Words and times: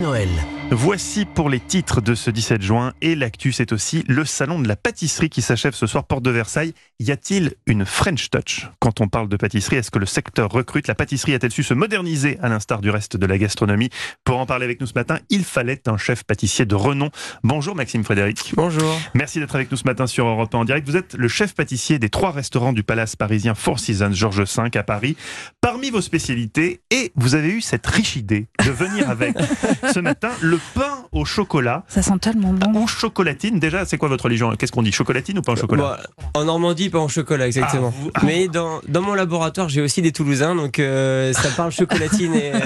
Noël. 0.00 0.59
Voici 0.72 1.24
pour 1.24 1.50
les 1.50 1.58
titres 1.58 2.00
de 2.00 2.14
ce 2.14 2.30
17 2.30 2.62
juin 2.62 2.92
et 3.02 3.16
l'actu, 3.16 3.50
c'est 3.50 3.72
aussi 3.72 4.04
le 4.06 4.24
salon 4.24 4.60
de 4.60 4.68
la 4.68 4.76
pâtisserie 4.76 5.28
qui 5.28 5.42
s'achève 5.42 5.74
ce 5.74 5.88
soir 5.88 6.04
porte 6.04 6.22
de 6.22 6.30
Versailles. 6.30 6.74
Y 7.00 7.10
a-t-il 7.10 7.54
une 7.66 7.84
French 7.84 8.30
touch? 8.30 8.68
Quand 8.78 9.00
on 9.00 9.08
parle 9.08 9.28
de 9.28 9.36
pâtisserie 9.36 9.76
Est-ce 9.76 9.90
que 9.90 9.98
le 9.98 10.06
secteur 10.06 10.48
recrute? 10.48 10.86
La 10.86 10.94
pâtisserie 10.94 11.34
a-t-elle 11.34 11.50
su 11.50 11.64
se 11.64 11.74
moderniser 11.74 12.38
à 12.40 12.48
l'instar 12.48 12.82
du 12.82 12.90
reste 12.90 13.16
de 13.16 13.26
la 13.26 13.36
gastronomie? 13.36 13.90
Pour 14.22 14.38
en 14.38 14.46
parler 14.46 14.64
avec 14.64 14.80
nous 14.80 14.86
ce 14.86 14.92
matin, 14.94 15.18
il 15.28 15.42
fallait 15.42 15.82
un 15.88 15.96
chef 15.96 16.22
pâtissier 16.22 16.66
de 16.66 16.76
renom. 16.76 17.10
Bonjour 17.42 17.74
Maxime 17.74 18.04
Frédéric. 18.04 18.52
Bonjour. 18.54 18.96
Merci 19.14 19.40
d'être 19.40 19.56
avec 19.56 19.72
nous 19.72 19.76
ce 19.76 19.84
matin 19.84 20.06
sur 20.06 20.24
Europe 20.24 20.54
1 20.54 20.58
en 20.58 20.64
direct. 20.64 20.88
Vous 20.88 20.96
êtes 20.96 21.14
le 21.14 21.26
chef 21.26 21.52
pâtissier 21.52 21.98
des 21.98 22.10
trois 22.10 22.30
restaurants 22.30 22.72
du 22.72 22.84
Palace 22.84 23.16
parisien 23.16 23.56
Four 23.56 23.80
Seasons 23.80 24.12
Georges 24.12 24.44
V 24.44 24.78
à 24.78 24.84
Paris. 24.84 25.16
Parmi 25.60 25.90
vos 25.90 26.00
spécialités, 26.00 26.80
et 26.92 27.10
vous 27.16 27.34
avez 27.34 27.48
eu 27.48 27.60
cette 27.60 27.88
riche 27.88 28.14
idée 28.14 28.46
de 28.64 28.70
venir 28.70 29.10
avec 29.10 29.34
ce 29.92 29.98
matin 29.98 30.30
le 30.40 30.59
pain 30.74 31.04
au 31.12 31.24
chocolat. 31.24 31.84
Ça 31.88 32.02
sent 32.02 32.18
tellement 32.20 32.52
bon. 32.52 32.82
Ou 32.82 32.86
chocolatine. 32.86 33.58
Déjà, 33.58 33.84
c'est 33.84 33.98
quoi 33.98 34.08
votre 34.08 34.24
religion? 34.24 34.54
Qu'est-ce 34.56 34.72
qu'on 34.72 34.82
dit? 34.82 34.92
Chocolatine 34.92 35.38
ou 35.38 35.42
pain 35.42 35.52
au 35.52 35.56
chocolat? 35.56 35.98
En 36.34 36.44
Normandie, 36.44 36.88
pain 36.90 37.00
au 37.00 37.08
chocolat, 37.08 37.46
exactement. 37.46 37.92
Ah, 37.94 37.98
vous- 38.00 38.10
ah. 38.14 38.20
Mais 38.24 38.48
dans, 38.48 38.80
dans 38.88 39.02
mon 39.02 39.14
laboratoire, 39.14 39.68
j'ai 39.68 39.80
aussi 39.80 40.02
des 40.02 40.12
Toulousains, 40.12 40.54
donc 40.54 40.78
euh, 40.78 41.32
ça 41.32 41.48
parle 41.50 41.72
chocolatine 41.72 42.34
et. 42.34 42.52
euh, 42.54 42.60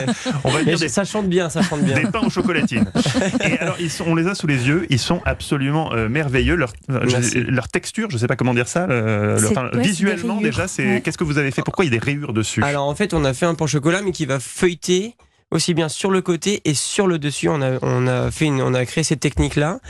On 0.45 0.51
va 0.51 0.62
dire 0.65 0.79
des, 0.79 0.88
ça 0.88 1.05
chante 1.05 1.29
bien, 1.29 1.49
ça 1.49 1.62
chante 1.62 1.80
bien. 1.83 1.97
des 1.97 2.07
pains 2.07 2.21
aux 2.27 2.30
chocolatines. 2.30 2.91
Et 3.45 3.59
alors, 3.59 3.77
ils 3.80 3.91
sont, 3.91 4.05
on 4.07 4.15
les 4.15 4.27
a 4.27 4.35
sous 4.35 4.47
les 4.47 4.66
yeux. 4.69 4.87
Ils 4.91 4.99
sont 4.99 5.21
absolument 5.24 5.93
euh, 5.93 6.09
merveilleux. 6.09 6.55
Leur, 6.57 6.73
euh, 6.91 7.07
je- 7.09 7.38
leur 7.38 7.69
texture, 7.69 8.09
je 8.11 8.19
sais 8.19 8.27
pas 8.27 8.37
comment 8.37 8.55
dire 8.55 8.69
ça. 8.69 8.87
euh, 8.91 9.38
enfin, 9.51 9.71
visuellement, 9.74 10.41
déjà, 10.41 10.69
c'est 10.69 10.85
Ouais. 10.87 11.01
qu'est-ce 11.01 11.19
que 11.19 11.24
vous 11.24 11.38
avez 11.38 11.51
fait? 11.51 11.63
Pourquoi 11.63 11.85
il 11.85 11.93
y 11.93 11.97
a 11.97 11.99
des 11.99 12.05
rayures 12.05 12.33
dessus? 12.33 12.63
Alors 12.63 12.87
en 12.88 12.95
fait, 12.95 13.15
on 13.15 13.24
a 13.24 13.33
fait 13.33 13.47
un 13.47 13.55
pain 13.55 13.65
au 13.65 13.69
chocolat, 13.69 14.02
mais 14.02 14.13
qui 14.13 14.27
va 14.27 14.38
feuilleter 14.41 15.15
aussi 15.51 15.75
bien 15.75 15.89
sur 15.89 16.11
le 16.11 16.21
côté 16.23 16.61
et 16.65 16.75
sur 16.75 17.07
le 17.07 17.19
dessus. 17.19 17.48
On 17.48 17.61
a, 17.62 17.79
on 17.83 18.07
a, 18.07 18.30
fait 18.30 18.48
on 18.51 18.75
a 18.75 18.85
créé 18.87 19.05
cette 19.05 19.21
technique-là. 19.21 19.80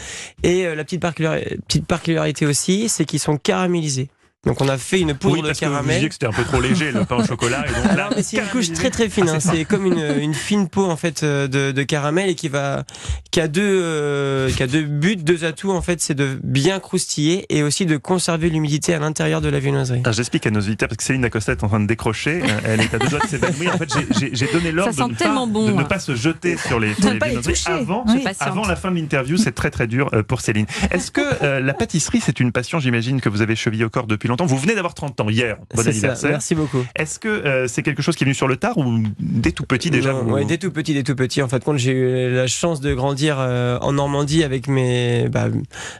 Et 0.42 0.66
euh, 0.66 0.74
la 0.74 0.84
petite 0.84 1.86
particularité 1.86 2.46
aussi, 2.46 2.88
c'est 2.88 3.04
qu'ils 3.04 3.20
sont 3.20 3.36
caramélisés. 3.36 4.08
Donc 4.46 4.60
on 4.60 4.68
a 4.68 4.76
fait 4.78 5.00
une 5.00 5.14
poudre 5.14 5.34
Oui, 5.36 5.42
de 5.42 5.46
parce 5.46 5.60
que 5.60 5.64
vous 5.66 5.70
caramel. 5.72 5.94
disiez 5.94 6.08
que 6.08 6.14
c'était 6.14 6.26
un 6.26 6.32
peu 6.32 6.44
trop 6.44 6.60
léger 6.60 6.92
le 6.92 7.04
pain 7.04 7.16
au 7.16 7.24
chocolat. 7.24 7.64
Et 7.66 7.72
donc 7.72 7.84
là, 7.84 7.90
Alors, 7.92 8.12
mais 8.16 8.22
c'est 8.22 8.36
une 8.38 8.44
couche 8.46 8.72
très 8.72 8.90
très 8.90 9.08
fine. 9.08 9.24
Ah, 9.28 9.34
hein. 9.36 9.40
c'est. 9.40 9.54
C'est 9.54 9.64
comme 9.64 9.86
une, 9.86 10.02
une 10.20 10.34
fine 10.34 10.68
peau 10.68 10.84
en 10.84 10.96
fait 10.96 11.22
euh, 11.22 11.46
de, 11.48 11.70
de 11.72 11.82
caramel 11.84 12.28
et 12.28 12.34
qui 12.34 12.48
va 12.48 12.84
qui 13.30 13.40
a 13.40 13.48
deux 13.48 13.62
euh, 13.64 14.50
qui 14.50 14.62
a 14.62 14.66
deux 14.66 14.82
buts, 14.82 15.16
deux 15.16 15.44
atouts 15.44 15.70
en 15.70 15.80
fait, 15.82 16.00
c'est 16.00 16.14
de 16.14 16.38
bien 16.42 16.80
croustiller 16.80 17.46
et 17.48 17.62
aussi 17.62 17.86
de 17.86 17.96
conserver 17.96 18.50
l'humidité 18.50 18.94
à 18.94 18.98
l'intérieur 18.98 19.40
de 19.40 19.48
la 19.48 19.58
viennoiserie. 19.60 20.00
Alors, 20.04 20.12
J'explique 20.14 20.46
à 20.46 20.50
nos 20.50 20.60
auditeurs 20.60 20.88
parce 20.88 20.96
que 20.98 21.04
Céline 21.04 21.22
Dacosta 21.22 21.52
est 21.52 21.62
en 21.64 21.68
train 21.68 21.80
de 21.80 21.86
décrocher. 21.86 22.42
Euh, 22.42 22.60
Elle 22.66 22.80
est 22.80 22.92
à 22.94 22.98
deux 22.98 23.08
doigts 23.08 23.20
de 23.20 23.26
s'évanouir. 23.28 23.74
En 23.74 23.78
fait, 23.78 23.88
j'ai- 23.94 24.06
j'ai- 24.28 24.34
j'ai 24.34 24.52
donné 24.52 24.72
l'ordre 24.72 24.94
de, 24.94 25.12
ne 25.12 25.16
tellement 25.16 25.46
pas- 25.46 25.52
bon, 25.52 25.66
de 25.68 25.72
ne 25.72 25.80
hein. 25.80 25.84
pas 25.84 25.98
se 25.98 26.14
jeter 26.14 26.56
sur 26.56 26.78
les, 26.80 26.94
sur 26.94 27.06
ne 27.06 27.12
les 27.14 27.18
viennoiseries 27.20 27.62
avant, 27.66 28.04
Oui. 28.08 28.24
avant 28.40 28.66
la 28.66 28.76
fin 28.76 28.90
de 28.90 28.96
l'interview. 28.96 29.36
C'est 29.36 29.52
très 29.52 29.70
très 29.70 29.86
dur 29.86 30.10
euh, 30.12 30.22
pour 30.22 30.40
Céline. 30.40 30.66
Est-ce 30.90 31.10
que 31.10 31.20
euh, 31.42 31.60
la 31.60 31.74
pâtisserie, 31.74 32.20
c'est 32.20 32.40
une 32.40 32.52
passion, 32.52 32.78
j'imagine, 32.80 33.20
que 33.20 33.28
vous 33.28 33.40
avez 33.42 33.56
chevillée 33.56 33.84
au 33.84 33.90
corps 33.90 34.06
depuis 34.06 34.28
longtemps 34.28 34.33
Vous 34.42 34.58
venez 34.58 34.74
d'avoir 34.74 34.94
30 34.94 35.20
ans 35.20 35.28
hier. 35.30 35.56
Bon 35.74 35.82
C'est 35.82 35.84
ça. 35.84 35.90
anniversaire. 35.90 36.30
Merci 36.30 36.54
beaucoup. 36.54 36.84
Est-ce 36.96 37.18
que 37.18 37.28
euh, 37.28 37.66
c'est 37.68 37.82
quelque 37.82 38.02
chose 38.02 38.16
qui 38.16 38.24
est 38.24 38.26
venu 38.26 38.34
sur 38.34 38.48
le 38.48 38.56
tard 38.56 38.76
ou 38.78 39.02
dès 39.20 39.52
tout 39.52 39.64
petit 39.64 39.90
déjà 39.90 40.12
Non, 40.12 40.24
vous- 40.24 40.32
ouais, 40.34 40.44
dès 40.44 40.58
tout 40.58 40.70
petit, 40.70 40.94
dès 40.94 41.02
tout 41.02 41.14
petit. 41.14 41.42
En 41.42 41.48
fait, 41.48 41.62
compte, 41.64 41.78
j'ai 41.78 41.92
eu 41.92 42.34
la 42.34 42.46
chance 42.46 42.80
de 42.80 42.92
grandir 42.94 43.36
euh, 43.38 43.78
en 43.80 43.92
Normandie 43.92 44.42
avec 44.44 44.68
mes, 44.68 45.28
bah, 45.28 45.46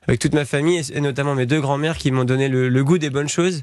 avec 0.09 0.21
toute 0.21 0.35
ma 0.35 0.45
famille 0.45 0.79
et, 0.79 0.99
et 0.99 1.01
notamment 1.01 1.35
mes 1.35 1.47
deux 1.47 1.61
grands-mères 1.61 1.97
qui 1.99 2.11
m'ont 2.11 2.25
donné 2.25 2.49
le, 2.49 2.69
le 2.69 2.85
goût 2.85 2.99
des 2.99 3.11
bonnes 3.11 3.29
choses. 3.29 3.62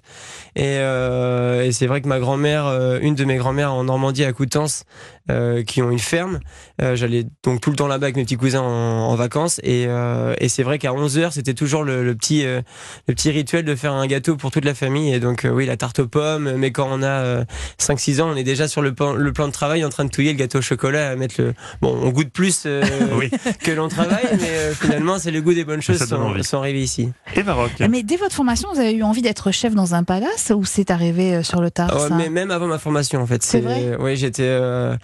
Et, 0.56 0.78
euh, 0.80 1.64
et 1.64 1.72
c'est 1.72 1.88
vrai 1.88 2.02
que 2.02 2.08
ma 2.08 2.20
grand-mère, 2.20 2.66
euh, 2.66 3.00
une 3.02 3.16
de 3.16 3.26
mes 3.26 3.36
grand-mères 3.38 3.74
en 3.74 3.84
Normandie 3.84 4.24
à 4.26 4.34
Coutances, 4.34 4.84
euh, 5.30 5.64
qui 5.64 5.82
ont 5.82 5.92
une 5.92 6.00
ferme, 6.00 6.40
euh, 6.82 6.96
j'allais 6.96 7.26
donc 7.44 7.62
tout 7.62 7.70
le 7.70 7.76
temps 7.76 7.88
là-bas 7.88 8.08
avec 8.08 8.16
mes 8.16 8.24
petits 8.24 8.38
cousins 8.38 8.62
en, 8.62 9.10
en 9.10 9.16
vacances. 9.16 9.60
Et, 9.64 9.86
euh, 9.88 10.34
et 10.40 10.50
c'est 10.50 10.64
vrai 10.64 10.80
qu'à 10.80 10.94
11 10.94 11.18
h 11.20 11.32
c'était 11.32 11.54
toujours 11.54 11.84
le, 11.84 12.04
le 12.04 12.16
petit, 12.16 12.46
euh, 12.46 12.62
le 13.08 13.14
petit 13.14 13.30
rituel 13.32 13.64
de 13.64 13.76
faire 13.76 13.94
un 13.94 14.08
gâteau 14.08 14.36
pour 14.36 14.52
toute 14.62 14.66
la 14.68 14.76
famille. 14.76 15.14
Et 15.14 15.20
donc, 15.20 15.46
euh, 15.46 15.50
oui, 15.50 15.66
la 15.66 15.76
tarte 15.78 16.00
aux 16.00 16.08
pommes. 16.08 16.54
Mais 16.58 16.72
quand 16.72 16.88
on 16.92 17.02
a 17.02 17.08
euh, 17.08 17.44
5-6 17.80 18.22
ans, 18.22 18.30
on 18.32 18.36
est 18.36 18.44
déjà 18.44 18.68
sur 18.68 18.82
le 18.82 18.94
plan, 18.94 19.14
le 19.14 19.34
plan 19.34 19.48
de 19.48 19.52
travail 19.52 19.84
en 19.84 19.90
train 19.90 20.06
de 20.06 20.10
touiller 20.12 20.32
le 20.32 20.38
gâteau 20.38 20.60
au 20.60 20.62
chocolat, 20.62 21.10
à 21.10 21.16
mettre 21.16 21.36
le. 21.40 21.54
Bon, 21.82 21.98
on 22.02 22.10
goûte 22.10 22.30
plus 22.30 22.64
euh, 22.66 22.84
Oui. 23.18 23.30
que 23.64 23.72
l'on 23.72 23.88
travaille, 23.88 24.28
mais 24.40 24.50
euh, 24.50 24.74
finalement, 24.74 25.18
c'est 25.20 25.32
le 25.32 25.42
goût 25.42 25.54
des 25.54 25.66
bonnes 25.66 25.82
choses 25.82 25.98
sont, 26.06 26.42
sont 26.44 26.58
arrivés 26.60 26.82
ici. 26.84 27.10
Et 27.36 27.44
Maroc. 27.44 27.72
Mais 27.90 28.04
dès 28.04 28.18
votre 28.18 28.36
formation, 28.36 28.70
vous 28.74 28.80
avez 28.80 28.94
eu 28.94 29.04
envie 29.04 29.22
d'être 29.22 29.52
chef 29.52 29.74
dans 29.74 29.96
un 29.96 30.04
palace 30.04 30.52
ou 30.56 30.64
c'est 30.66 30.92
arrivé 30.92 31.36
euh, 31.36 31.44
sur 31.44 31.62
le 31.62 31.72
tard 31.72 31.94
Ouais, 31.94 32.10
ça 32.10 32.16
mais 32.16 32.30
même 32.30 32.52
avant 32.52 32.68
ma 32.68 32.78
formation, 32.80 33.22
en 33.22 33.26
fait. 33.28 33.42
C'est 33.44 33.62
vrai 33.62 33.96
Oui, 34.00 34.16
j'étais. 34.16 34.44
euh, 34.44 34.96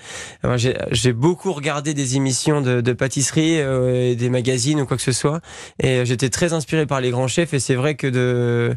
j'ai 0.56 0.76
j'ai 0.92 1.14
beaucoup 1.14 1.52
regardé 1.54 1.94
des 1.94 2.16
émissions 2.16 2.62
de, 2.62 2.82
de 2.82 2.94
pâtisserie, 2.94 3.60
euh, 3.60 4.12
et 4.12 4.16
des 4.16 4.30
magazines 4.30 4.80
ou 4.82 4.86
quoi 4.86 4.98
que 4.98 5.04
ce 5.04 5.12
soit, 5.12 5.42
et 5.82 6.06
j'étais 6.06 6.30
très 6.30 6.54
inspiré 6.54 6.86
par 6.86 7.02
les 7.02 7.10
grands 7.10 7.28
chefs. 7.28 7.54
Et 7.54 7.60
c'est 7.60 7.76
vrai 7.76 7.96
que 7.96 8.08
de, 8.08 8.76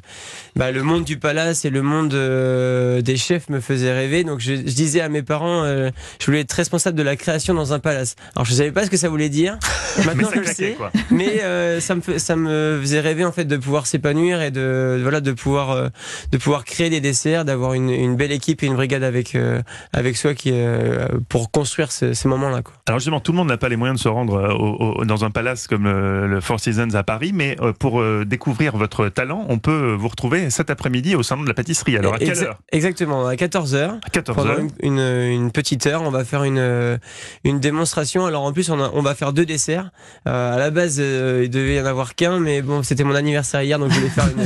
bah, 0.57 0.70
le 0.71 0.83
monde 0.83 1.05
du 1.05 1.19
palace 1.19 1.65
et 1.65 1.71
le 1.71 1.83
monde 1.83 2.15
euh, 2.15 3.01
des 3.03 3.17
chefs 3.17 3.49
me 3.49 3.61
faisait 3.61 3.93
rêver. 3.93 4.25
Donc 4.25 4.41
je, 4.41 4.55
je 4.55 4.61
disais 4.63 5.01
à 5.01 5.09
mes 5.09 5.23
parents, 5.23 5.65
euh, 5.65 5.91
je 6.21 6.27
voulais 6.27 6.41
être 6.41 6.53
responsable 6.53 6.97
de 6.97 7.03
la 7.03 7.17
création 7.17 7.55
dans 7.55 7.73
un 7.73 7.79
palace. 7.79 8.17
Alors 8.37 8.45
je 8.45 8.53
savais 8.55 8.73
pas 8.73 8.85
ce 8.85 8.91
que 8.91 8.97
ça 8.97 9.09
voulait 9.09 9.29
dire. 9.29 9.59
Mais 9.99 10.05
Maintenant 10.07 10.29
ça 10.29 10.35
je 10.35 10.39
le 10.39 10.45
claquait 10.45 10.71
sais. 10.71 10.75
quoi. 10.75 10.91
Mais 11.11 11.43
euh, 11.43 11.81
ça 11.81 11.95
me 11.95 12.01
fait- 12.01 12.19
ça 12.19 12.37
me 12.37 12.79
faisait 12.81 13.01
rêver 13.01 13.25
en 13.25 13.33
fait 13.33 13.45
de 13.45 13.57
pouvoir 13.57 13.87
s'épanouir 13.87 14.41
et 14.43 14.51
de 14.51 14.99
voilà 15.03 15.21
de 15.21 15.33
pouvoir 15.33 15.71
euh, 15.71 15.89
de 16.33 16.39
pouvoir 16.39 16.65
créer 16.65 16.91
des 16.91 17.01
desserts, 17.01 17.45
d'avoir 17.45 17.75
une, 17.75 17.91
une 17.91 18.17
belle 18.17 18.33
équipe 18.33 18.63
et 18.63 18.67
une 18.67 18.75
brigade 18.77 19.03
avec 19.03 19.35
euh, 19.35 19.63
avec 19.93 20.17
soi 20.17 20.35
qui 20.35 20.51
euh, 20.53 21.07
pour 21.29 21.51
construire 21.51 21.93
ce- 21.93 22.13
ces 22.13 22.29
moments-là 22.29 22.63
quoi. 22.63 22.75
Alors 22.87 22.99
justement, 22.99 23.21
tout 23.21 23.33
le 23.33 23.39
monde 23.39 23.49
n'a 23.49 23.57
pas 23.57 23.69
les 23.69 23.77
moyens 23.77 23.99
de 23.99 24.03
se 24.03 24.09
rendre 24.09 24.35
euh, 24.35 24.53
au- 24.53 25.01
au- 25.01 25.05
dans 25.05 25.25
un 25.25 25.31
palace 25.31 25.67
comme 25.67 25.87
euh, 25.87 26.27
le 26.27 26.41
Four 26.41 26.61
Seasons 26.61 26.95
à 26.95 27.03
Paris, 27.03 27.33
mais 27.35 27.57
euh, 27.61 27.73
pour 27.73 28.01
euh, 28.01 28.25
découvrir 28.27 28.77
votre 28.77 29.09
talent, 29.09 29.45
on 29.49 29.59
peut 29.59 29.95
vous 29.99 30.09
retrouver 30.09 30.50
cet 30.51 30.71
après-midi 30.71 31.15
au 31.17 31.23
salon 31.23 31.43
de 31.43 31.49
la 31.49 31.55
pâtisserie. 31.55 31.97
Alors 31.97 32.15
à 32.15 32.19
quelle 32.19 32.29
Exa- 32.35 32.45
heure 32.45 32.59
Exactement, 32.73 33.27
à 33.27 33.35
14h. 33.35 33.99
À 34.05 34.11
14 34.11 34.37
Pendant 34.37 34.51
heures. 34.51 34.59
une, 34.83 34.99
une, 34.99 34.99
une 35.33 35.51
petite 35.53 35.87
heure, 35.87 36.03
on 36.03 36.11
va 36.11 36.25
faire 36.25 36.45
une, 36.45 36.59
euh, 36.59 36.99
une 37.45 37.61
démonstration. 37.61 38.27
Alors 38.27 38.43
en 38.45 38.53
plus, 38.53 38.71
on, 38.71 38.81
a- 38.81 38.91
on 38.95 39.03
va 39.03 39.15
faire 39.15 39.33
deux 39.33 39.47
desserts. 39.47 39.91
Euh, 40.29 40.55
à 40.55 40.59
la 40.59 40.71
base, 40.71 40.97
euh, 41.01 41.43
il 41.45 41.51
devait 41.51 41.77
y 41.77 41.81
en 41.81 41.87
avoir 41.87 42.15
qu'un, 42.15 42.39
mais 42.41 42.63
bon, 42.63 42.83
c'était 42.83 43.05
mon 43.05 43.15
anniversaire 43.15 43.63
hier, 43.63 43.79
donc 43.79 43.91
je 43.91 43.97
voulais 43.99 44.11
faire 44.11 44.29
une, 44.29 44.45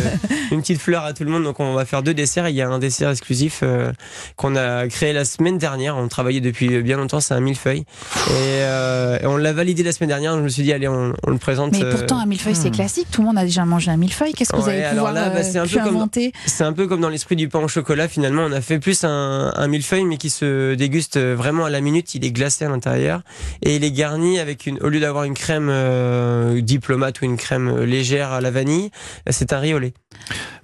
une 0.56 0.60
petite 0.60 0.80
fleur 0.80 1.04
à 1.04 1.12
tout 1.12 1.24
le 1.24 1.30
monde. 1.30 1.44
Donc 1.44 1.60
on 1.60 1.74
va 1.74 1.84
faire 1.84 2.02
deux 2.02 2.14
desserts. 2.14 2.48
Il 2.48 2.54
y 2.56 2.62
a 2.62 2.68
un 2.68 2.78
dessert 2.78 3.10
exclusif 3.10 3.60
euh, 3.62 3.92
qu'on 4.36 4.56
a 4.56 4.86
créé 4.88 5.12
la 5.12 5.24
semaine 5.24 5.58
dernière. 5.58 5.96
On 5.96 6.08
travaillait 6.08 6.40
depuis 6.40 6.82
bien 6.82 6.96
longtemps, 6.96 7.20
c'est 7.20 7.34
un 7.34 7.40
millefeuille. 7.40 7.80
Et, 7.80 8.30
euh, 8.62 9.18
et 9.20 9.26
on 9.26 9.36
l'a 9.36 9.52
validé 9.52 9.82
la 9.82 9.92
semaine 9.92 10.08
dernière. 10.08 10.36
Je 10.36 10.42
me 10.42 10.48
suis 10.48 10.62
dit, 10.62 10.72
allez, 10.72 10.88
on, 10.88 11.12
on 11.26 11.30
le 11.30 11.38
présente. 11.38 11.72
Mais 11.72 11.88
pourtant, 11.90 12.18
un 12.18 12.26
millefeuille, 12.26 12.54
c'est 12.54 12.68
hmm. 12.70 12.72
classique. 12.74 13.08
Tout 13.10 13.22
le 13.22 13.28
monde 13.28 13.38
a 13.38 13.44
déjà 13.44 13.64
mangé 13.64 13.90
un 13.90 13.96
millefeuille. 13.96 14.32
Qu'est-ce 14.32 14.52
que 14.52 14.56
vous 14.56 14.64
Ouais, 14.66 14.72
avez 14.74 14.84
alors 14.84 15.06
pouvoir 15.06 15.12
là, 15.12 15.30
bah, 15.30 15.42
c'est 15.42 15.58
un 15.58 15.66
pu 15.66 15.76
peu 15.78 15.84
comme- 15.84 15.93
C'est 16.46 16.64
un 16.64 16.72
peu 16.72 16.86
comme 16.86 17.00
dans 17.00 17.08
l'esprit 17.08 17.36
du 17.36 17.48
pain 17.48 17.60
au 17.60 17.68
chocolat 17.68 18.08
finalement. 18.08 18.42
On 18.44 18.52
a 18.52 18.60
fait 18.60 18.78
plus 18.78 19.04
un, 19.04 19.52
un 19.54 19.68
millefeuille 19.68 20.04
mais 20.04 20.16
qui 20.16 20.30
se 20.30 20.74
déguste 20.74 21.18
vraiment 21.18 21.64
à 21.64 21.70
la 21.70 21.80
minute. 21.80 22.14
Il 22.14 22.24
est 22.24 22.32
glacé 22.32 22.64
à 22.64 22.68
l'intérieur 22.68 23.22
et 23.62 23.76
il 23.76 23.84
est 23.84 23.92
garni 23.92 24.38
avec 24.38 24.66
une, 24.66 24.78
au 24.82 24.88
lieu 24.88 25.00
d'avoir 25.00 25.24
une 25.24 25.34
crème 25.34 25.68
euh, 25.70 26.60
diplomate 26.60 27.20
ou 27.20 27.24
une 27.24 27.36
crème 27.36 27.68
euh, 27.68 27.86
légère 27.86 28.32
à 28.32 28.40
la 28.40 28.50
vanille, 28.50 28.90
c'est 29.30 29.52
un 29.52 29.58
riz 29.58 29.74
au 29.74 29.78
lait. 29.78 29.94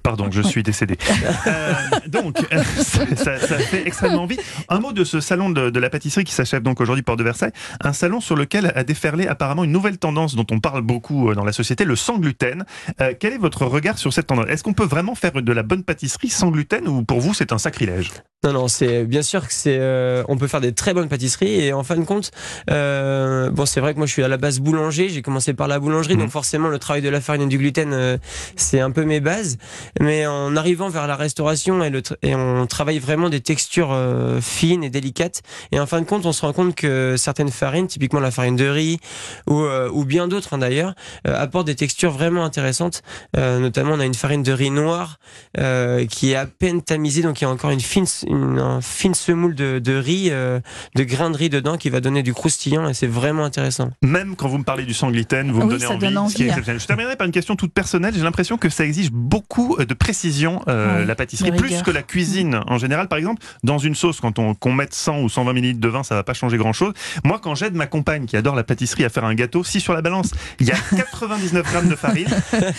Pardon, 0.02 0.28
je 0.30 0.42
suis 0.42 0.62
décédé. 0.62 0.96
Euh, 1.46 1.72
donc, 2.08 2.36
euh, 2.52 2.62
ça, 2.82 3.04
ça- 3.16 3.38
ça 3.38 3.58
fait 3.58 3.86
extrêmement 3.86 4.26
vite. 4.26 4.42
Un 4.68 4.78
mot 4.80 4.92
de 4.92 5.04
ce 5.04 5.20
salon 5.20 5.50
de, 5.50 5.70
de 5.70 5.80
la 5.80 5.88
pâtisserie 5.90 6.24
qui 6.24 6.32
s'achève 6.32 6.62
donc 6.62 6.80
aujourd'hui 6.80 7.02
Porte 7.02 7.18
de 7.18 7.24
Versailles. 7.24 7.52
Un 7.82 7.92
salon 7.92 8.20
sur 8.20 8.36
lequel 8.36 8.72
a 8.74 8.84
déferlé 8.84 9.26
apparemment 9.26 9.64
une 9.64 9.72
nouvelle 9.72 9.98
tendance 9.98 10.34
dont 10.34 10.46
on 10.50 10.60
parle 10.60 10.82
beaucoup 10.82 11.30
euh, 11.30 11.34
dans 11.34 11.44
la 11.44 11.52
société, 11.52 11.84
le 11.84 11.96
sans 11.96 12.18
gluten. 12.18 12.64
Euh, 13.00 13.14
quel 13.18 13.32
est 13.32 13.38
votre 13.38 13.64
regard 13.66 13.98
sur 13.98 14.12
cette 14.12 14.26
tendance? 14.26 14.46
Est-ce 14.48 14.62
qu'on 14.62 14.72
peut 14.74 14.84
vraiment 14.84 15.14
faire 15.14 15.32
de 15.32 15.52
la 15.52 15.62
bonne 15.62 15.82
pâtisserie 15.84 16.28
sans 16.30 16.50
gluten 16.50 16.86
ou 16.88 17.02
pour 17.02 17.20
vous 17.20 17.34
c'est 17.34 17.52
un 17.52 17.58
sacrilège? 17.58 18.10
Non, 18.42 18.54
non, 18.54 18.68
c'est 18.68 19.04
bien 19.04 19.20
sûr 19.20 19.46
que 19.46 19.52
c'est. 19.52 19.76
euh, 19.78 20.24
on 20.26 20.38
peut 20.38 20.46
faire 20.48 20.62
des 20.62 20.72
très 20.72 20.94
bonnes 20.94 21.10
pâtisseries 21.10 21.60
et 21.60 21.74
en 21.74 21.82
fin 21.82 21.96
de 21.98 22.04
compte, 22.04 22.30
euh, 22.70 23.50
bon, 23.50 23.66
c'est 23.66 23.80
vrai 23.80 23.92
que 23.92 23.98
moi 23.98 24.06
je 24.06 24.12
suis 24.12 24.22
à 24.22 24.28
la 24.28 24.38
base 24.38 24.60
boulanger. 24.60 25.10
J'ai 25.10 25.20
commencé 25.20 25.52
par 25.52 25.68
la 25.68 25.78
boulangerie, 25.78 26.16
donc 26.16 26.30
forcément 26.30 26.68
le 26.68 26.78
travail 26.78 27.02
de 27.02 27.10
la 27.10 27.20
farine 27.20 27.42
et 27.42 27.46
du 27.48 27.58
gluten, 27.58 27.92
euh, 27.92 28.16
c'est 28.56 28.80
un 28.80 28.92
peu 28.92 29.04
mes 29.04 29.20
bases. 29.20 29.58
Mais 30.00 30.26
en 30.26 30.56
arrivant 30.56 30.88
vers 30.88 31.06
la 31.06 31.16
restauration 31.16 31.84
et, 31.84 31.90
le 31.90 32.00
et 32.22 32.34
on 32.34 32.66
travaille 32.66 32.98
vraiment 32.98 33.28
des 33.28 33.42
textures 33.42 33.92
euh, 33.92 34.40
fines 34.40 34.84
et 34.84 34.88
délicates. 34.90 35.42
Et 35.70 35.78
en 35.78 35.84
fin 35.84 36.00
de 36.00 36.06
compte, 36.06 36.24
on 36.24 36.32
se 36.32 36.40
rend 36.40 36.54
compte 36.54 36.74
que 36.74 37.16
certaines 37.18 37.50
farines, 37.50 37.88
typiquement 37.88 38.20
la 38.20 38.30
farine 38.30 38.56
de 38.56 38.66
riz 38.66 39.00
ou, 39.48 39.60
euh, 39.60 39.90
ou 39.92 40.06
bien 40.06 40.28
d'autres 40.28 40.54
hein, 40.54 40.58
d'ailleurs, 40.58 40.94
apportent 41.26 41.66
des 41.66 41.76
textures 41.76 42.10
vraiment 42.12 42.46
intéressantes. 42.46 43.02
Euh, 43.36 43.58
notamment, 43.58 43.92
on 43.92 44.00
a 44.00 44.06
une 44.06 44.14
farine 44.14 44.42
de 44.42 44.52
riz 44.52 44.70
noir 44.70 45.18
euh, 45.58 46.06
qui 46.06 46.32
est 46.32 46.36
à 46.36 46.46
peine 46.46 46.80
tamisée, 46.80 47.20
donc 47.20 47.42
il 47.42 47.44
y 47.44 47.46
a 47.46 47.50
encore 47.50 47.70
une 47.70 47.80
fine, 47.80 48.06
une, 48.30 48.58
un 48.58 48.80
fine 48.80 49.14
semoule 49.14 49.54
de, 49.54 49.78
de 49.78 49.94
riz, 49.94 50.28
euh, 50.30 50.60
de 50.94 51.04
grains 51.04 51.30
de 51.30 51.36
riz 51.36 51.50
dedans 51.50 51.76
qui 51.76 51.90
va 51.90 52.00
donner 52.00 52.22
du 52.22 52.32
croustillant 52.32 52.88
et 52.88 52.94
c'est 52.94 53.06
vraiment 53.06 53.44
intéressant. 53.44 53.90
Même 54.02 54.36
quand 54.36 54.48
vous 54.48 54.58
me 54.58 54.64
parlez 54.64 54.84
du 54.84 54.94
sans 54.94 55.10
gluten, 55.10 55.50
vous 55.52 55.62
me 55.62 55.70
donnez 55.70 55.84
ça 55.84 55.90
envie. 55.90 56.12
donne 56.12 56.28
ce 56.28 56.34
qui 56.34 56.42
est 56.42 56.46
envie, 56.46 56.50
exceptionnel. 56.50 56.80
Je 56.80 56.86
terminerai 56.86 57.16
par 57.16 57.26
une 57.26 57.32
question 57.32 57.56
toute 57.56 57.74
personnelle. 57.74 58.14
J'ai 58.14 58.22
l'impression 58.22 58.56
que 58.56 58.70
ça 58.70 58.84
exige 58.84 59.10
beaucoup 59.10 59.76
de 59.78 59.90
de 59.90 59.94
précision, 59.94 60.62
euh, 60.68 61.04
la 61.04 61.16
pâtisserie, 61.16 61.50
plus 61.50 61.82
que 61.82 61.90
la 61.90 62.02
cuisine 62.02 62.60
en 62.68 62.78
général. 62.78 63.08
Par 63.08 63.18
exemple, 63.18 63.42
dans 63.64 63.78
une 63.78 63.96
sauce, 63.96 64.20
quand 64.20 64.38
on 64.38 64.54
qu'on 64.54 64.72
mette 64.72 64.94
100 64.94 65.22
ou 65.22 65.28
120 65.28 65.52
ml 65.52 65.80
de 65.80 65.88
vin, 65.88 66.04
ça 66.04 66.14
va 66.14 66.22
pas 66.22 66.32
changer 66.32 66.56
grand-chose. 66.58 66.94
Moi, 67.24 67.40
quand 67.42 67.56
j'aide 67.56 67.74
ma 67.74 67.88
compagne 67.88 68.26
qui 68.26 68.36
adore 68.36 68.54
la 68.54 68.62
pâtisserie 68.62 69.04
à 69.04 69.08
faire 69.08 69.24
un 69.24 69.34
gâteau, 69.34 69.64
si 69.64 69.80
sur 69.80 69.94
la 69.94 70.00
balance 70.00 70.30
il 70.60 70.68
y 70.68 70.70
a 70.70 70.76
99 70.96 71.72
grammes 71.72 71.88
de 71.88 71.96
farine, 71.96 72.28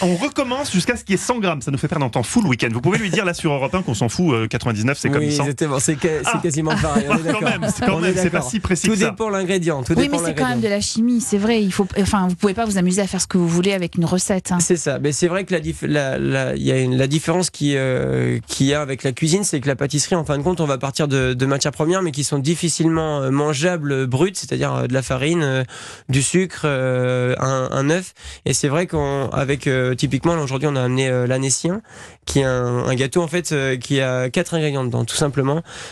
on 0.01 0.15
recommence 0.15 0.71
jusqu'à 0.71 0.95
ce 0.95 1.03
qu'il 1.03 1.13
y 1.13 1.15
ait 1.15 1.21
100 1.21 1.39
grammes. 1.39 1.61
Ça 1.61 1.71
nous 1.71 1.77
fait 1.77 1.89
perdre 1.89 2.05
un 2.05 2.09
temps 2.09 2.23
fou 2.23 2.41
le 2.41 2.47
week-end. 2.47 2.69
Vous 2.71 2.81
pouvez 2.81 2.97
lui 2.97 3.09
dire 3.09 3.25
là 3.25 3.33
sur 3.33 3.51
Europe 3.51 3.75
1 3.75 3.81
qu'on 3.81 3.93
s'en 3.93 4.07
fout, 4.07 4.33
euh, 4.33 4.47
99 4.47 4.97
c'est 4.97 5.09
comme 5.09 5.23
oui, 5.23 5.33
100. 5.35 5.40
Exactement. 5.41 5.79
C'est 5.79 5.97
Ah. 6.25 6.39
quasiment 6.41 6.75
pareil. 6.75 7.05
On 7.09 7.15
est 7.15 7.17
quand 7.19 7.23
d'accord. 7.41 7.41
même, 7.59 7.71
c'est 7.75 7.85
quand 7.85 7.95
On 7.95 7.99
même, 7.99 8.17
est 8.17 8.21
c'est 8.21 8.29
pas 8.29 8.41
si 8.41 8.59
précis 8.59 8.87
Tout 8.87 8.93
que 8.93 8.99
ça. 8.99 9.09
dépend 9.11 9.29
l'ingrédient. 9.29 9.83
Oui, 9.95 10.09
mais 10.11 10.17
c'est 10.23 10.33
quand 10.35 10.47
même 10.49 10.61
de 10.61 10.67
la 10.67 10.81
chimie, 10.81 11.21
c'est 11.21 11.37
vrai. 11.37 11.61
Il 11.61 11.71
faut, 11.71 11.87
enfin, 11.99 12.27
vous 12.27 12.35
pouvez 12.35 12.53
pas 12.53 12.65
vous 12.65 12.77
amuser 12.77 13.01
à 13.01 13.07
faire 13.07 13.21
ce 13.21 13.27
que 13.27 13.37
vous 13.37 13.47
voulez 13.47 13.73
avec 13.73 13.95
une 13.95 14.05
recette. 14.05 14.51
hein. 14.51 14.59
C'est 14.59 14.75
ça. 14.77 14.99
Mais 14.99 15.11
c'est 15.11 15.27
vrai 15.27 15.43
que 15.45 15.53
la, 15.53 15.59
dif- 15.59 15.85
la, 15.85 16.17
la- 16.17 16.55
il 16.55 16.63
y 16.63 16.71
a 16.71 16.77
une, 16.79 16.97
la 16.97 17.07
différence 17.07 17.49
qui 17.49 17.73
euh, 17.75 18.39
qu'il 18.47 18.67
y 18.67 18.73
a 18.73 18.81
avec 18.81 19.03
la 19.03 19.11
cuisine, 19.11 19.43
c'est 19.43 19.59
que 19.59 19.67
la 19.67 19.75
pâtisserie, 19.75 20.15
en 20.15 20.23
fin 20.25 20.37
de 20.37 20.43
compte, 20.43 20.61
on 20.61 20.65
va 20.65 20.77
partir 20.77 21.07
de, 21.07 21.33
de 21.33 21.45
matières 21.45 21.71
premières, 21.73 22.01
mais 22.01 22.11
qui 22.11 22.23
sont 22.23 22.39
difficilement 22.39 23.21
euh, 23.21 23.31
mangeables 23.31 23.91
euh, 23.91 24.07
brutes, 24.07 24.37
c'est-à-dire 24.37 24.73
euh, 24.73 24.87
de 24.87 24.93
la 24.93 25.01
farine, 25.01 25.41
euh, 25.43 25.63
du 26.09 26.21
sucre, 26.21 26.61
euh, 26.65 27.35
un, 27.39 27.69
un 27.71 27.89
œuf. 27.89 28.13
Et 28.45 28.53
c'est 28.53 28.67
vrai 28.67 28.87
qu'avec 28.87 29.69
typiquement 29.97 30.35
là, 30.35 30.41
aujourd'hui, 30.41 30.67
on 30.71 30.75
a 30.75 30.83
amené 30.83 31.07
euh, 31.09 31.27
l'anécien, 31.27 31.81
qui 32.25 32.39
est 32.39 32.43
un, 32.43 32.85
un 32.85 32.95
gâteau 32.95 33.21
en 33.21 33.27
fait 33.27 33.51
euh, 33.51 33.77
qui 33.77 33.99
a 34.01 34.29
quatre 34.29 34.53
ingrédients 34.53 34.83
dedans, 34.83 35.05
tout 35.05 35.15
simplement. 35.15 35.30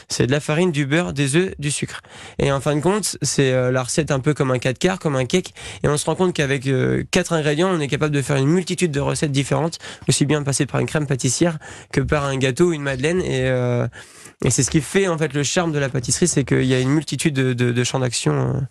C'est 0.07 0.27
de 0.27 0.31
la 0.31 0.39
farine, 0.39 0.71
du 0.71 0.85
beurre, 0.85 1.13
des 1.13 1.35
œufs, 1.35 1.53
du 1.59 1.71
sucre. 1.71 2.01
Et 2.37 2.51
en 2.51 2.59
fin 2.61 2.75
de 2.75 2.81
compte, 2.81 3.17
c'est 3.21 3.51
euh, 3.53 3.71
la 3.71 3.83
recette 3.83 4.11
un 4.11 4.19
peu 4.19 4.33
comme 4.33 4.51
un 4.51 4.59
4 4.59 4.77
quarts, 4.77 4.99
comme 4.99 5.15
un 5.15 5.25
cake. 5.25 5.53
Et 5.83 5.87
on 5.87 5.97
se 5.97 6.05
rend 6.05 6.15
compte 6.15 6.33
qu'avec 6.33 6.67
euh, 6.67 7.03
quatre 7.11 7.33
ingrédients, 7.33 7.69
on 7.73 7.79
est 7.79 7.87
capable 7.87 8.13
de 8.13 8.21
faire 8.21 8.35
une 8.37 8.47
multitude 8.47 8.91
de 8.91 8.99
recettes 8.99 9.31
différentes, 9.31 9.79
aussi 10.07 10.25
bien 10.25 10.43
passer 10.43 10.65
par 10.65 10.79
une 10.79 10.87
crème 10.87 11.07
pâtissière 11.07 11.57
que 11.91 12.01
par 12.01 12.25
un 12.25 12.37
gâteau 12.37 12.69
ou 12.69 12.73
une 12.73 12.81
madeleine. 12.83 13.21
Et, 13.21 13.47
euh, 13.49 13.87
c'est 14.49 14.63
ce 14.63 14.71
qui 14.71 14.79
fait 14.81 15.07
en 15.07 15.17
fait 15.17 15.33
le 15.33 15.43
charme 15.43 15.71
de 15.73 15.79
la 15.79 15.89
pâtisserie, 15.89 16.27
c'est 16.27 16.43
qu'il 16.45 16.63
y 16.65 16.73
a 16.73 16.79
une 16.79 16.89
multitude 16.91 17.33
de, 17.33 17.53
de- 17.53 17.71
de 17.71 17.83
champs 17.83 17.99
d'action. 17.99 18.65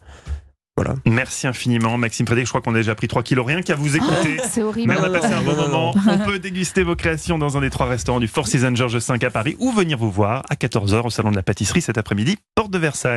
Voilà. 0.79 0.95
Merci 1.07 1.49
infiniment, 1.49 1.99
Maxime 1.99 2.25
Frédéric. 2.25 2.47
Je 2.47 2.53
crois 2.53 2.61
qu'on 2.61 2.73
a 2.73 2.79
déjà 2.79 2.95
pris 2.95 3.09
3 3.09 3.25
kilos 3.25 3.45
rien 3.45 3.63
qu'à 3.63 3.75
vous 3.75 3.97
écouter. 3.97 4.37
C'est 4.49 4.63
horrible. 4.63 4.93
Mais 4.93 4.97
on 4.97 5.03
a 5.03 5.09
Non, 5.09 5.15
non, 5.15 5.21
passé 5.21 5.35
un 5.35 5.43
bon 5.43 5.57
non, 5.57 5.57
non, 5.57 5.69
moment. 5.69 5.95
On 6.07 6.19
peut 6.19 6.39
déguster 6.39 6.85
vos 6.85 6.95
créations 6.95 7.37
dans 7.37 7.57
un 7.59 7.61
des 7.63 7.71
trois 7.71 7.87
restaurants 7.87 8.21
du 8.21 8.29
Four 8.29 8.47
Seasons 8.47 8.77
Georges 8.77 8.97
V 8.97 9.27
à 9.27 9.31
Paris 9.31 9.57
ou 9.59 9.73
venir 9.73 9.99
vous 9.99 10.13
voir 10.13 10.45
à 10.49 10.55
14h 10.55 11.05
au 11.05 11.11
Salon 11.11 11.33
de 11.33 11.37
la 11.37 11.43
Pâtisserie 11.43 11.81
cet 11.81 11.99
après-midi, 11.99 12.37
porte 12.55 12.71
de 12.71 12.79
Versailles. 12.79 13.17